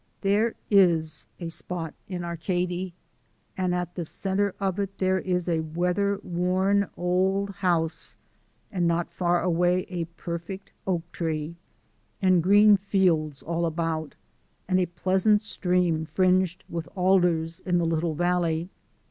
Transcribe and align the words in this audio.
There 0.21 0.55
IS 0.71 1.27
a 1.39 1.49
spot 1.49 1.93
in 2.09 2.23
Arcady, 2.23 2.95
and 3.55 3.75
at 3.75 3.93
the 3.93 4.03
centre 4.03 4.55
of 4.59 4.79
it 4.79 4.97
there 4.97 5.19
is 5.19 5.47
a 5.47 5.59
weather 5.59 6.19
worn 6.23 6.89
old 6.97 7.51
house, 7.57 8.15
and 8.71 8.87
not 8.87 9.11
far 9.11 9.43
away 9.43 9.81
a 9.91 10.05
perfect 10.17 10.71
oak 10.87 11.03
tree, 11.11 11.55
and 12.19 12.41
green 12.41 12.77
fields 12.77 13.43
all 13.43 13.63
about, 13.63 14.15
and 14.67 14.79
a 14.79 14.87
pleasant 14.87 15.39
stream 15.39 16.05
fringed 16.05 16.63
with 16.67 16.89
alders 16.95 17.59
in 17.59 17.77
the 17.77 17.85
little 17.85 18.15
valley. 18.15 18.71